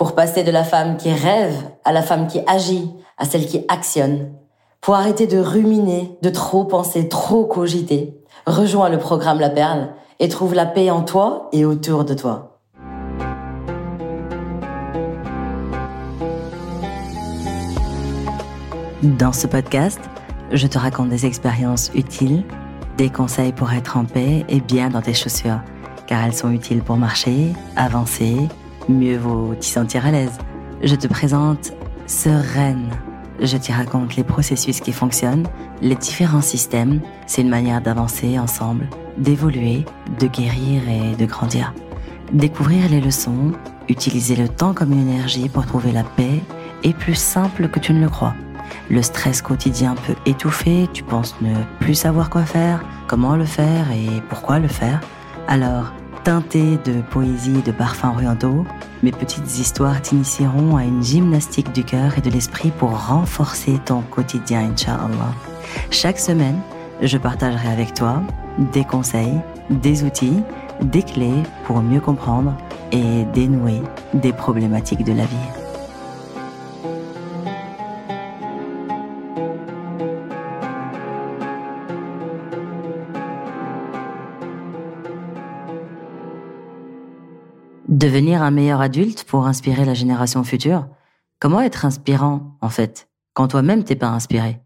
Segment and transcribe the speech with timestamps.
[0.00, 1.54] pour passer de la femme qui rêve
[1.84, 4.32] à la femme qui agit, à celle qui actionne,
[4.80, 8.18] pour arrêter de ruminer, de trop penser, trop cogiter.
[8.46, 12.62] Rejoins le programme La Perle et trouve la paix en toi et autour de toi.
[19.02, 20.00] Dans ce podcast,
[20.50, 22.44] je te raconte des expériences utiles,
[22.96, 25.60] des conseils pour être en paix et bien dans tes chaussures,
[26.06, 28.48] car elles sont utiles pour marcher, avancer,
[28.98, 30.38] mieux vaut t'y sentir à l'aise.
[30.82, 31.72] Je te présente
[32.06, 32.90] Sereine.
[33.40, 35.46] Je t'y raconte les processus qui fonctionnent,
[35.80, 37.00] les différents systèmes.
[37.26, 39.84] C'est une manière d'avancer ensemble, d'évoluer,
[40.18, 41.72] de guérir et de grandir.
[42.32, 43.52] Découvrir les leçons,
[43.88, 46.40] utiliser le temps comme une énergie pour trouver la paix
[46.84, 48.34] est plus simple que tu ne le crois.
[48.90, 53.90] Le stress quotidien peut étouffer, tu penses ne plus savoir quoi faire, comment le faire
[53.90, 55.00] et pourquoi le faire.
[55.48, 55.92] Alors,
[56.30, 58.64] teinté de poésie et de parfums orientaux,
[59.02, 64.02] mes petites histoires t'initieront à une gymnastique du cœur et de l'esprit pour renforcer ton
[64.02, 65.34] quotidien, Inch'Allah.
[65.90, 66.60] Chaque semaine,
[67.02, 68.22] je partagerai avec toi
[68.72, 69.40] des conseils,
[69.70, 70.40] des outils,
[70.80, 72.56] des clés pour mieux comprendre
[72.92, 73.82] et dénouer
[74.14, 75.59] des problématiques de la vie.
[88.20, 90.86] Devenir un meilleur adulte pour inspirer la génération future?
[91.38, 94.60] Comment être inspirant, en fait, quand toi-même t'es pas inspiré?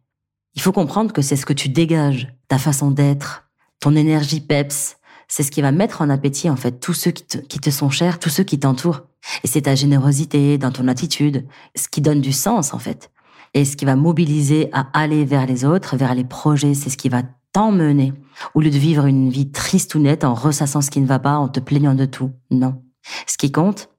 [0.56, 4.96] Il faut comprendre que c'est ce que tu dégages, ta façon d'être, ton énergie peps,
[5.28, 8.18] c'est ce qui va mettre en appétit, en fait, tous ceux qui te, sont chers,
[8.18, 9.02] tous ceux qui t'entourent.
[9.44, 11.46] Et c'est ta générosité dans ton attitude,
[11.76, 13.12] ce qui donne du sens, en fait.
[13.54, 16.96] Et ce qui va mobiliser à aller vers les autres, vers les projets, c'est ce
[16.96, 18.14] qui va t'emmener.
[18.54, 21.20] Au lieu de vivre une vie triste ou nette en ressassant ce qui ne va
[21.20, 22.32] pas, en te plaignant de tout.
[22.50, 22.83] Non.
[23.26, 23.90] Ce qui compte,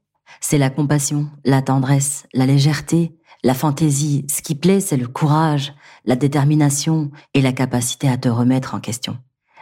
[0.41, 4.25] c'est la compassion, la tendresse, la légèreté, la fantaisie.
[4.29, 5.73] Ce qui plaît, c'est le courage,
[6.05, 9.17] la détermination et la capacité à te remettre en question.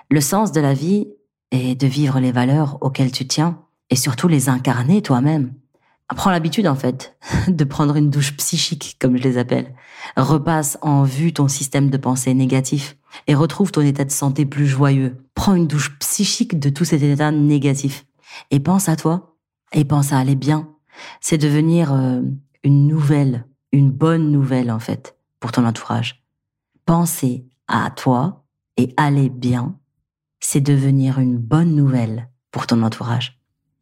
[0.09, 1.07] Le sens de la vie
[1.51, 5.53] est de vivre les valeurs auxquelles tu tiens et surtout les incarner toi-même.
[6.15, 9.73] Prends l'habitude, en fait, de prendre une douche psychique, comme je les appelle.
[10.15, 12.97] Repasse en vue ton système de pensée négatif
[13.27, 15.17] et retrouve ton état de santé plus joyeux.
[15.33, 18.05] Prends une douche psychique de tout cet état négatif
[18.51, 19.32] et pense à toi
[19.73, 20.69] et pense à aller bien.
[21.21, 22.21] C'est devenir euh,
[22.63, 26.23] une nouvelle, une bonne nouvelle en fait pour ton entourage.
[26.85, 28.45] Penser à toi
[28.77, 29.77] et aller bien,
[30.39, 33.39] c'est devenir une bonne nouvelle pour ton entourage.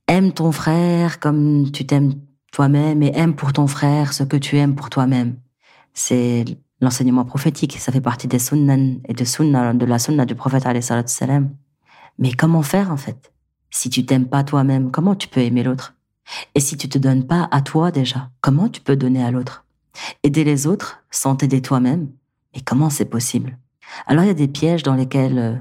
[0.07, 2.13] Aime ton frère comme tu t'aimes
[2.51, 5.37] toi-même et aime pour ton frère ce que tu aimes pour toi-même.
[5.93, 6.45] C'est
[6.81, 10.65] l'enseignement prophétique, ça fait partie des sunnan et de, sunna, la sunna du prophète.
[12.19, 13.31] Mais comment faire en fait?
[13.71, 15.95] Si tu t'aimes pas toi-même, comment tu peux aimer l'autre?
[16.55, 19.65] Et si tu te donnes pas à toi déjà, comment tu peux donner à l'autre?
[20.23, 22.09] Aider les autres sans t'aider toi-même?
[22.53, 23.57] Et comment c'est possible?
[24.05, 25.55] Alors il y a des pièges dans lesquels euh,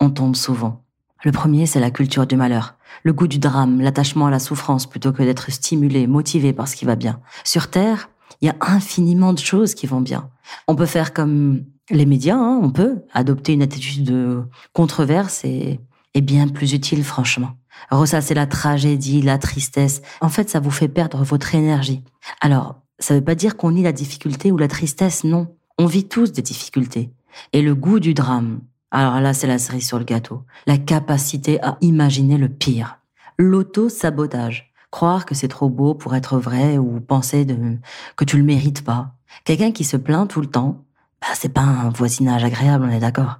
[0.00, 0.82] on tombe souvent.
[1.22, 4.86] Le premier, c'est la culture du malheur, le goût du drame, l'attachement à la souffrance
[4.86, 7.20] plutôt que d'être stimulé, motivé par ce qui va bien.
[7.44, 8.08] Sur Terre,
[8.40, 10.30] il y a infiniment de choses qui vont bien.
[10.66, 15.80] On peut faire comme les médias, hein, on peut adopter une attitude de controverse et
[16.14, 17.52] est bien plus utile, franchement.
[17.90, 22.04] Ressasser la tragédie, la tristesse, en fait, ça vous fait perdre votre énergie.
[22.40, 25.48] Alors, ça veut pas dire qu'on nie la difficulté ou la tristesse, non.
[25.78, 27.10] On vit tous des difficultés.
[27.52, 28.60] Et le goût du drame,
[28.90, 30.42] alors là, c'est la cerise sur le gâteau.
[30.66, 32.98] La capacité à imaginer le pire.
[33.38, 34.72] L'auto-sabotage.
[34.90, 37.78] Croire que c'est trop beau pour être vrai ou penser de,
[38.16, 39.14] que tu le mérites pas.
[39.44, 40.84] Quelqu'un qui se plaint tout le temps,
[41.20, 43.38] bah, c'est pas un voisinage agréable, on est d'accord.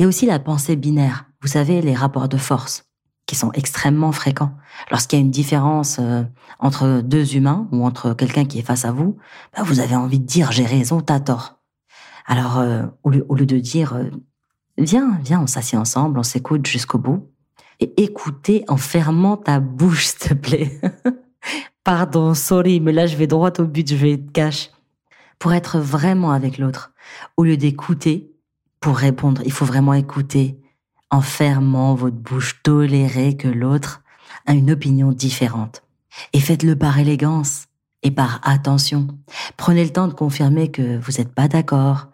[0.00, 1.26] Il y a aussi la pensée binaire.
[1.42, 2.86] Vous savez, les rapports de force
[3.26, 4.54] qui sont extrêmement fréquents.
[4.90, 6.22] Lorsqu'il y a une différence euh,
[6.58, 9.18] entre deux humains ou entre quelqu'un qui est face à vous,
[9.54, 11.58] bah, vous avez envie de dire j'ai raison, t'as tort.
[12.24, 14.04] Alors, euh, au, lieu, de dire euh,
[14.78, 17.30] viens, viens, on s'assied ensemble, on s'écoute jusqu'au bout,
[17.78, 20.80] et écoutez en fermant ta bouche, s'il te plaît.
[21.84, 24.70] Pardon, sorry, mais là je vais droit au but, je vais être cash.
[25.38, 26.94] Pour être vraiment avec l'autre,
[27.36, 28.29] au lieu d'écouter,
[28.80, 30.58] pour répondre, il faut vraiment écouter
[31.10, 34.02] en fermant votre bouche, tolérer que l'autre
[34.46, 35.82] a une opinion différente.
[36.32, 37.66] Et faites-le par élégance
[38.02, 39.08] et par attention.
[39.56, 42.08] Prenez le temps de confirmer que vous n'êtes pas d'accord.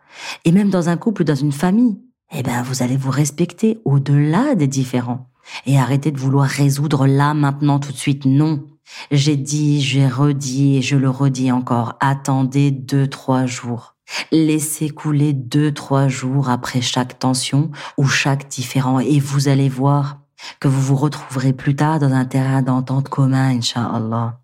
[0.45, 1.99] Et même dans un couple ou dans une famille,
[2.33, 5.31] eh ben, vous allez vous respecter au-delà des différents.
[5.67, 8.25] Et arrêtez de vouloir résoudre là, maintenant, tout de suite.
[8.25, 8.65] Non.
[9.11, 11.97] J'ai dit, j'ai redit et je le redis encore.
[12.01, 13.96] Attendez deux, trois jours.
[14.33, 20.21] Laissez couler deux, trois jours après chaque tension ou chaque différent et vous allez voir
[20.61, 24.41] que vous vous retrouverez plus tard dans un terrain d'entente commun, Inch'Allah.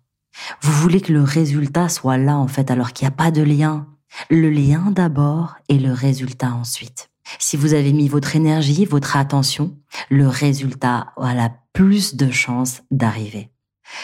[0.61, 3.43] Vous voulez que le résultat soit là, en fait, alors qu'il n'y a pas de
[3.43, 3.87] lien.
[4.29, 7.09] Le lien d'abord et le résultat ensuite.
[7.39, 9.77] Si vous avez mis votre énergie, votre attention,
[10.09, 13.49] le résultat a la plus de chances d'arriver.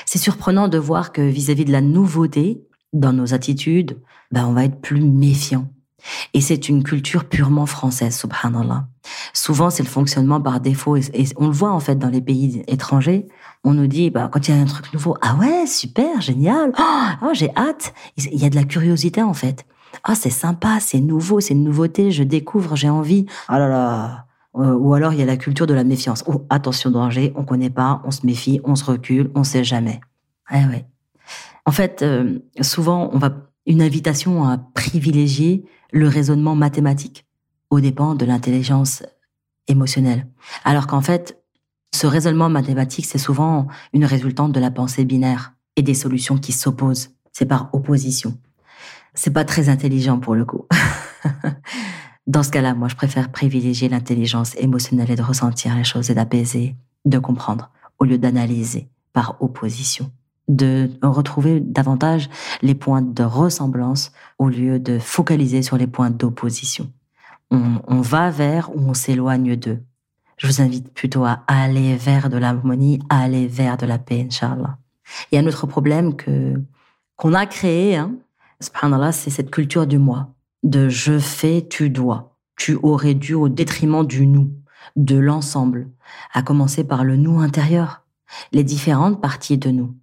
[0.05, 3.97] C'est surprenant de voir que vis-à-vis de la nouveauté, dans nos attitudes,
[4.31, 5.67] ben on va être plus méfiant.
[6.33, 8.87] Et c'est une culture purement française, subhanallah.
[9.33, 10.95] Souvent, c'est le fonctionnement par défaut.
[10.95, 13.27] Et, on le voit, en fait, dans les pays étrangers.
[13.63, 16.71] On nous dit, bah, quand il y a un truc nouveau, ah ouais, super, génial.
[16.79, 17.93] Oh, oh j'ai hâte.
[18.17, 19.65] Il y a de la curiosité, en fait.
[20.03, 23.25] Ah, c'est sympa, c'est nouveau, c'est une nouveauté, je découvre, j'ai envie.
[23.47, 24.25] Ah là là.
[24.55, 26.23] Euh, ou alors, il y a la culture de la méfiance.
[26.27, 29.99] Oh, attention, danger, on connaît pas, on se méfie, on se recule, on sait jamais.
[30.47, 30.85] Ah ouais.
[31.65, 37.25] En fait, euh, souvent, on va une invitation à privilégier le raisonnement mathématique
[37.69, 39.03] au dépens de l'intelligence
[39.67, 40.27] émotionnelle.
[40.65, 41.39] Alors qu'en fait,
[41.93, 46.51] ce raisonnement mathématique, c'est souvent une résultante de la pensée binaire et des solutions qui
[46.51, 47.11] s'opposent.
[47.31, 48.37] C'est par opposition.
[49.13, 50.65] C'est pas très intelligent pour le coup.
[52.27, 56.15] Dans ce cas-là, moi, je préfère privilégier l'intelligence émotionnelle et de ressentir les choses et
[56.15, 56.75] d'apaiser,
[57.05, 60.11] de comprendre, au lieu d'analyser par opposition
[60.49, 62.29] de retrouver davantage
[62.61, 66.91] les points de ressemblance au lieu de focaliser sur les points d'opposition.
[67.51, 69.79] On, va vers ou on s'éloigne d'eux.
[70.37, 74.77] Je vous invite plutôt à aller vers de l'harmonie, aller vers de la paix, Inch'Allah.
[75.31, 76.61] Il y a un autre problème que
[77.15, 78.13] qu'on a créé, hein,
[78.59, 80.29] c'est cette culture du moi,
[80.63, 82.37] de je fais, tu dois.
[82.55, 84.51] Tu aurais dû au détriment du nous,
[84.95, 85.89] de l'ensemble,
[86.33, 88.05] à commencer par le nous intérieur,
[88.51, 89.95] les différentes parties de nous.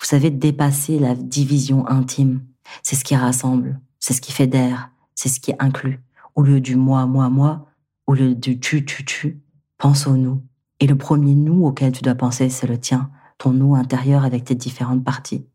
[0.00, 2.42] Vous savez, dépasser la division intime,
[2.82, 6.00] c'est ce qui rassemble, c'est ce qui fédère, c'est ce qui inclut.
[6.34, 7.66] Au lieu du moi, moi, moi,
[8.06, 9.42] au lieu du tu, tu, tu,
[9.76, 10.42] pense au nous.
[10.80, 14.44] Et le premier nous auquel tu dois penser, c'est le tien, ton nous intérieur avec
[14.44, 15.46] tes différentes parties.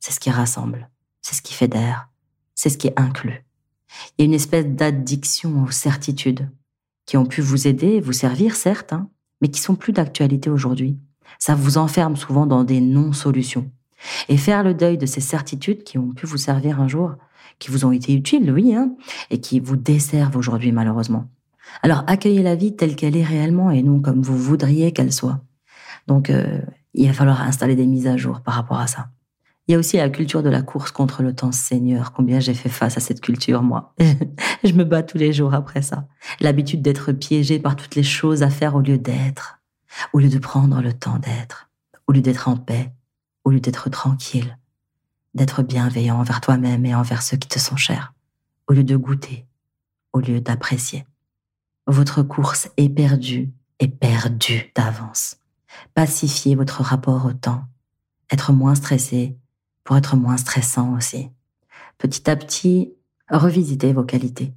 [0.00, 0.90] C'est ce qui rassemble,
[1.22, 2.08] c'est ce qui fédère,
[2.56, 3.44] c'est ce qui inclut.
[4.18, 6.50] Il y a une espèce d'addiction aux certitudes
[7.06, 9.08] qui ont pu vous aider, vous servir, certes, hein,
[9.40, 10.98] mais qui sont plus d'actualité aujourd'hui.
[11.38, 13.70] Ça vous enferme souvent dans des non-solutions.
[14.28, 17.14] Et faire le deuil de ces certitudes qui ont pu vous servir un jour,
[17.58, 18.94] qui vous ont été utiles, oui, hein,
[19.30, 21.28] et qui vous desservent aujourd'hui malheureusement.
[21.82, 25.40] Alors accueillez la vie telle qu'elle est réellement et non comme vous voudriez qu'elle soit.
[26.06, 26.60] Donc euh,
[26.92, 29.08] il va falloir installer des mises à jour par rapport à ça.
[29.66, 32.12] Il y a aussi la culture de la course contre le temps Seigneur.
[32.12, 33.94] Combien j'ai fait face à cette culture, moi.
[34.64, 36.06] je me bats tous les jours après ça.
[36.40, 39.60] L'habitude d'être piégé par toutes les choses à faire au lieu d'être,
[40.12, 41.70] au lieu de prendre le temps d'être,
[42.06, 42.92] au lieu d'être en paix,
[43.44, 44.58] au lieu d'être tranquille,
[45.34, 48.14] d'être bienveillant envers toi-même et envers ceux qui te sont chers,
[48.66, 49.46] au lieu de goûter,
[50.12, 51.06] au lieu d'apprécier.
[51.86, 55.36] Votre course est perdue et perdue d'avance.
[55.94, 57.64] Pacifiez votre rapport au temps,
[58.30, 59.36] être moins stressé
[59.82, 61.28] pour être moins stressant aussi.
[61.98, 62.94] Petit à petit,
[63.30, 64.54] revisitez vos qualités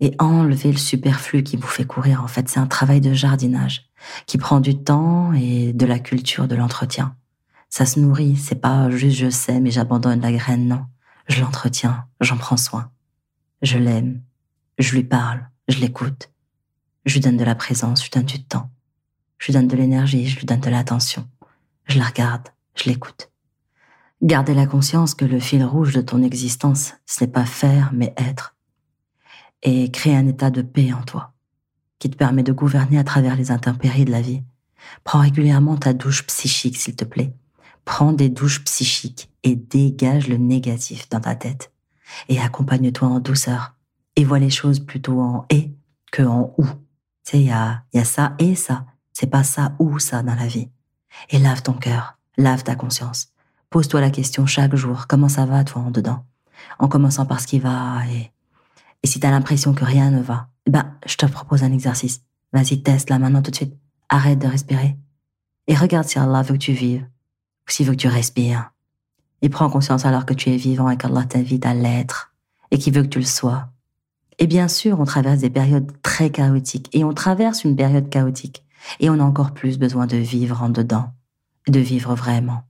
[0.00, 2.24] et enlevez le superflu qui vous fait courir.
[2.24, 3.90] En fait, c'est un travail de jardinage
[4.26, 7.14] qui prend du temps et de la culture de l'entretien.
[7.70, 10.86] Ça se nourrit, c'est pas juste je sais mais j'abandonne la graine, non.
[11.28, 12.90] Je l'entretiens, j'en prends soin.
[13.62, 14.20] Je l'aime,
[14.78, 16.30] je lui parle, je l'écoute.
[17.06, 18.70] Je lui donne de la présence, je lui donne du temps.
[19.38, 21.28] Je lui donne de l'énergie, je lui donne de l'attention.
[21.86, 23.30] Je la regarde, je l'écoute.
[24.22, 28.12] Gardez la conscience que le fil rouge de ton existence, ce n'est pas faire, mais
[28.16, 28.54] être.
[29.62, 31.32] Et créer un état de paix en toi,
[31.98, 34.42] qui te permet de gouverner à travers les intempéries de la vie.
[35.04, 37.32] Prends régulièrement ta douche psychique, s'il te plaît.
[37.84, 41.72] Prends des douches psychiques et dégage le négatif dans ta tête.
[42.28, 43.74] Et accompagne-toi en douceur.
[44.16, 45.72] Et vois les choses plutôt en et
[46.12, 46.64] que en ou.
[46.64, 48.86] Tu sais, il y a, y a ça et ça.
[49.12, 50.68] C'est pas ça ou ça dans la vie.
[51.30, 53.28] Et lave ton cœur, lave ta conscience.
[53.68, 56.24] Pose-toi la question chaque jour, comment ça va toi en dedans?
[56.78, 58.32] En commençant par ce qui va et,
[59.02, 62.22] et si t'as l'impression que rien ne va, eh ben, je te propose un exercice.
[62.52, 63.76] Vas-y, teste là maintenant tout de suite.
[64.08, 64.96] Arrête de respirer.
[65.66, 67.06] Et regarde si Allah veut que tu vives
[67.72, 68.72] s'il veut que tu respires.
[69.42, 72.32] Et prends conscience alors que tu es vivant et qu'Allah t'invite à l'être
[72.70, 73.68] et qu'il veut que tu le sois.
[74.38, 78.64] Et bien sûr, on traverse des périodes très chaotiques et on traverse une période chaotique
[78.98, 81.12] et on a encore plus besoin de vivre en dedans,
[81.68, 82.62] de vivre vraiment.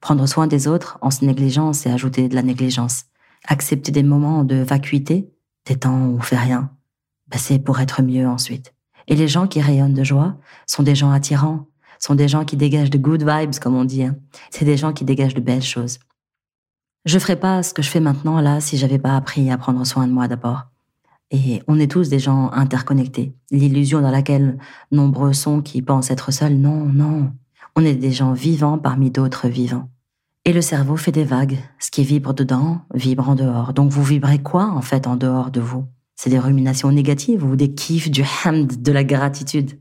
[0.00, 3.04] Prendre soin des autres en se négligeant, c'est ajouter de la négligence.
[3.46, 5.30] Accepter des moments de vacuité,
[5.66, 6.70] des temps où on fait rien,
[7.28, 8.74] ben c'est pour être mieux ensuite.
[9.08, 11.66] Et les gens qui rayonnent de joie sont des gens attirants,
[12.00, 14.02] sont des gens qui dégagent de good vibes, comme on dit.
[14.02, 14.16] Hein.
[14.50, 15.98] C'est des gens qui dégagent de belles choses.
[17.04, 19.86] Je ferais pas ce que je fais maintenant là si j'avais pas appris à prendre
[19.86, 20.64] soin de moi d'abord.
[21.30, 23.32] Et on est tous des gens interconnectés.
[23.50, 24.58] L'illusion dans laquelle
[24.90, 27.32] nombreux sont qui pensent être seuls, non, non.
[27.76, 29.88] On est des gens vivants parmi d'autres vivants.
[30.44, 31.58] Et le cerveau fait des vagues.
[31.78, 33.72] Ce qui vibre dedans vibre en dehors.
[33.72, 35.86] Donc vous vibrez quoi en fait en dehors de vous?
[36.16, 39.79] C'est des ruminations négatives ou des kiffs, du hamd, de la gratitude?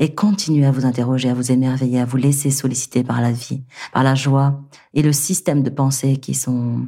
[0.00, 3.62] Et continuez à vous interroger, à vous émerveiller, à vous laisser solliciter par la vie,
[3.92, 4.62] par la joie
[4.94, 6.86] et le système de pensée qui sont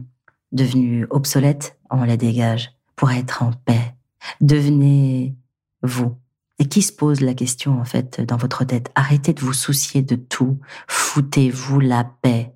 [0.50, 3.95] devenus obsolètes, on les dégage pour être en paix.
[4.40, 5.37] Devenez
[5.83, 6.16] vous.
[6.59, 8.90] Et qui se pose la question, en fait, dans votre tête?
[8.95, 10.59] Arrêtez de vous soucier de tout.
[10.87, 12.52] Foutez-vous la paix.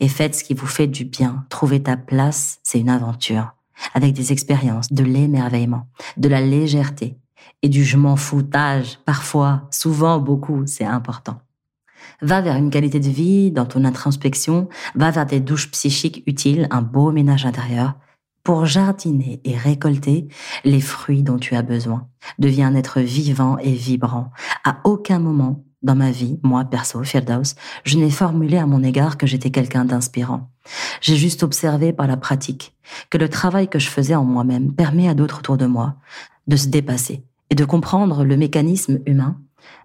[0.00, 1.46] Et faites ce qui vous fait du bien.
[1.48, 3.54] Trouver ta place, c'est une aventure.
[3.94, 7.16] Avec des expériences, de l'émerveillement, de la légèreté,
[7.62, 11.40] et du je m'en foutage, parfois, souvent, beaucoup, c'est important.
[12.22, 16.66] Va vers une qualité de vie dans ton introspection, va vers des douches psychiques utiles,
[16.70, 17.94] un beau ménage intérieur,
[18.44, 20.26] pour jardiner et récolter
[20.64, 22.08] les fruits dont tu as besoin.
[22.38, 24.30] Deviens un être vivant et vibrant.
[24.64, 29.16] À aucun moment dans ma vie, moi perso, Firdaus, je n'ai formulé à mon égard
[29.16, 30.50] que j'étais quelqu'un d'inspirant.
[31.00, 32.74] J'ai juste observé par la pratique
[33.10, 35.96] que le travail que je faisais en moi-même permet à d'autres autour de moi
[36.46, 39.40] de se dépasser, et de comprendre le mécanisme humain,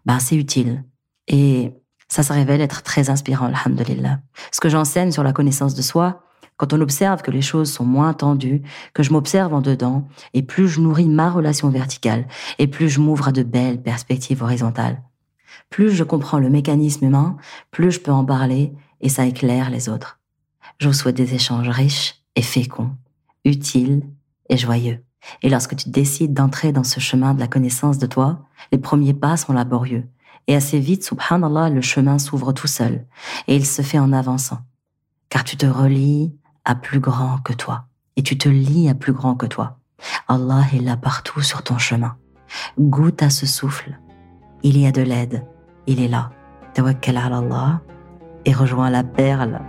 [0.06, 0.84] ben c'est utile.
[1.28, 1.72] Et
[2.08, 4.20] ça se révèle être très inspirant, alhamdulillah.
[4.52, 6.24] Ce que j'enseigne sur la connaissance de soi,
[6.58, 8.62] quand on observe que les choses sont moins tendues,
[8.94, 12.28] que je m'observe en dedans, et plus je nourris ma relation verticale,
[12.60, 15.02] et plus je m'ouvre à de belles perspectives horizontales.
[15.70, 17.38] Plus je comprends le mécanisme humain,
[17.72, 20.20] plus je peux en parler, et ça éclaire les autres.
[20.80, 22.92] Je vous souhaite des échanges riches et féconds,
[23.46, 24.04] utiles
[24.50, 25.04] et joyeux.
[25.42, 28.40] Et lorsque tu décides d'entrer dans ce chemin de la connaissance de toi,
[28.72, 30.08] les premiers pas sont laborieux.
[30.48, 33.06] Et assez vite, subhanallah, le chemin s'ouvre tout seul.
[33.48, 34.60] Et il se fait en avançant.
[35.30, 37.86] Car tu te relis à plus grand que toi.
[38.16, 39.80] Et tu te lis à plus grand que toi.
[40.28, 42.18] Allah est là partout sur ton chemin.
[42.78, 44.00] Goûte à ce souffle.
[44.62, 45.46] Il y a de l'aide.
[45.88, 46.32] Il est là.
[46.74, 47.82] Tawakkal Allah
[48.46, 49.62] et rejoins la perle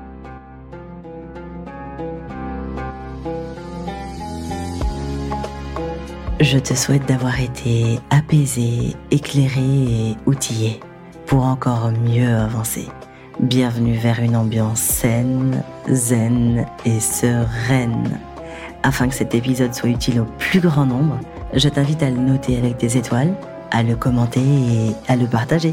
[6.41, 10.81] Je te souhaite d'avoir été apaisé, éclairé et outillé
[11.27, 12.87] pour encore mieux avancer.
[13.39, 18.19] Bienvenue vers une ambiance saine, zen et sereine.
[18.83, 21.21] Afin que cet épisode soit utile au plus grand nombre,
[21.55, 23.35] je t'invite à le noter avec des étoiles,
[23.71, 25.73] à le commenter et à le partager.